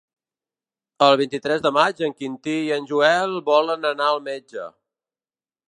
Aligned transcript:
El 1.07 1.17
vint-i-tres 1.21 1.61
de 1.65 1.71
maig 1.75 2.01
en 2.07 2.15
Quintí 2.21 2.55
i 2.69 2.73
en 2.79 2.89
Joel 2.93 3.37
volen 3.53 3.87
anar 3.91 4.09
al 4.15 4.23
metge. 4.31 4.69